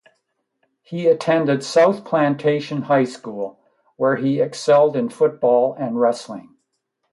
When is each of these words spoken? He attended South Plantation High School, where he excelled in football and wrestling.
He 0.81 1.05
attended 1.05 1.63
South 1.63 2.05
Plantation 2.05 2.81
High 2.81 3.03
School, 3.03 3.59
where 3.97 4.15
he 4.15 4.39
excelled 4.41 4.95
in 4.97 5.09
football 5.09 5.75
and 5.75 6.01
wrestling. 6.01 6.55